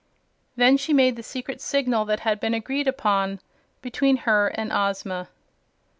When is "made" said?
0.93-1.15